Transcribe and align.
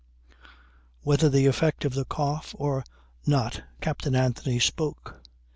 Whether 1.03 1.29
the 1.29 1.45
effect 1.45 1.85
of 1.85 1.93
the 1.93 2.05
cough 2.05 2.55
or 2.57 2.83
not 3.27 3.61
Captain 3.81 4.15
Anthony 4.15 4.57
spoke. 4.57 5.21